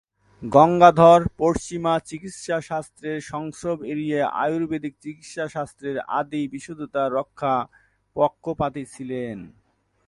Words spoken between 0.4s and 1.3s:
Gangadhar